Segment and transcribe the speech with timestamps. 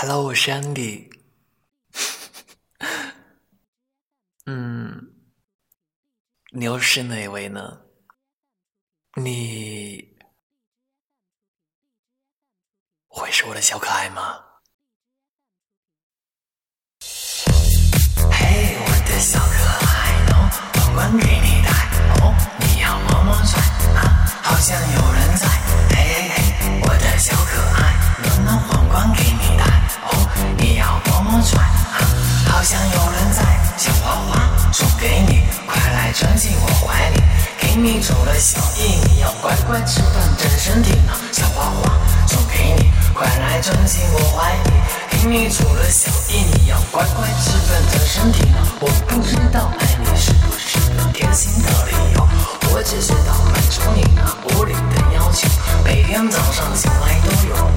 [0.00, 1.10] Hello，我是 Andy。
[4.46, 5.12] 嗯，
[6.52, 7.80] 你又是哪位呢？
[9.16, 10.16] 你
[13.08, 14.47] 会是我的小可爱吗？
[32.58, 33.44] 好像有人在。
[33.76, 37.22] 小花花送给你，快来钻进我怀里，
[37.56, 41.12] 给你煮了小印，你要乖乖吃饭长身体呢。
[41.30, 41.92] 小花花
[42.26, 44.72] 送给你，快来钻进我怀里，
[45.08, 48.58] 给你煮了小印，你要乖乖吃饭长身体呢。
[48.80, 52.28] 我不知道爱你是不是个贴心的理由，
[52.72, 55.46] 我只知道满足你那无理的要求，
[55.84, 57.67] 每天早上醒来都有